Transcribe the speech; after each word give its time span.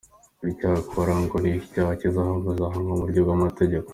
Icyakora 0.51 1.13
ngo 1.21 1.35
uwo 1.37 1.49
icyaha 1.59 1.91
kizahama 1.99 2.47
azahanwa 2.53 2.89
mu 2.97 3.01
buryo 3.05 3.19
bw’amategeko. 3.25 3.89